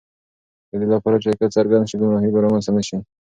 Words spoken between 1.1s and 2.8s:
چې حقیقت څرګند شي، ګمراهی به رامنځته